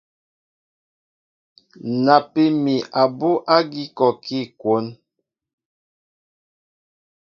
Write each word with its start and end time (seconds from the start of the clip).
Napí 2.05 2.43
mi 2.63 2.75
abú 3.01 3.29
ágí 3.57 3.83
kɔɔkí 3.97 4.39
kwón. 4.59 4.85